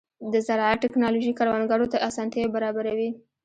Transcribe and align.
د 0.33 0.35
زراعت 0.47 0.77
ټیکنالوژي 0.83 1.33
کروندګرو 1.39 1.91
ته 1.91 1.97
اسانتیاوې 2.09 2.53
برابروي. 2.55 3.09